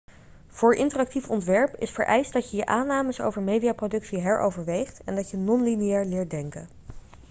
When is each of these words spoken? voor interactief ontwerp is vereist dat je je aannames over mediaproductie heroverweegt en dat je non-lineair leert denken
voor 0.47 0.75
interactief 0.75 1.29
ontwerp 1.29 1.75
is 1.75 1.91
vereist 1.91 2.33
dat 2.33 2.51
je 2.51 2.57
je 2.57 2.65
aannames 2.65 3.21
over 3.21 3.41
mediaproductie 3.41 4.19
heroverweegt 4.19 5.03
en 5.03 5.15
dat 5.15 5.29
je 5.31 5.37
non-lineair 5.37 6.05
leert 6.05 6.29
denken 6.29 6.67